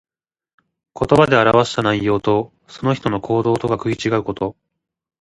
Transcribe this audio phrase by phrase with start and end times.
[0.95, 4.55] 言葉で表した内容と、その人の行動とが食い違うこと。